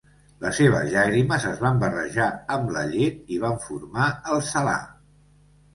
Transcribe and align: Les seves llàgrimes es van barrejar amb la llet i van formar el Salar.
Les 0.43 0.55
seves 0.59 0.87
llàgrimes 0.93 1.45
es 1.51 1.61
van 1.65 1.77
barrejar 1.83 2.31
amb 2.57 2.75
la 2.79 2.87
llet 2.97 3.33
i 3.37 3.39
van 3.47 3.65
formar 3.69 4.13
el 4.37 4.45
Salar. 4.53 4.79